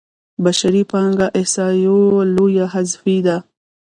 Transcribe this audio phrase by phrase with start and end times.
[0.43, 1.99] بشري پانګه احصایو
[2.35, 3.37] لویه حذفي ده.